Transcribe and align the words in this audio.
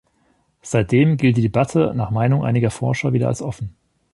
Seitdem 0.63 1.15
gilt 1.15 1.37
die 1.37 1.43
Debatte 1.43 1.93
nach 1.95 2.09
Meinung 2.09 2.43
einiger 2.43 2.71
Forscher 2.71 3.13
wieder 3.13 3.27
als 3.27 3.43
offen. 3.43 3.75